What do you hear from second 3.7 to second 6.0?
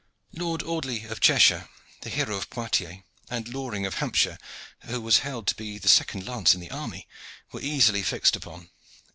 of Hampshire, who was held to be the